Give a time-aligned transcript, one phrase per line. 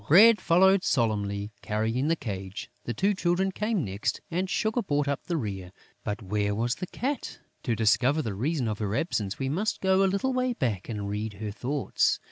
[0.07, 5.25] Bread followed solemnly, carrying the cage; the two Children came next; and Sugar brought up
[5.25, 5.71] the rear.
[6.03, 7.37] But where was the Cat?
[7.61, 11.07] To discover the reason of her absence, we must go a little way back and
[11.07, 12.19] read her thoughts.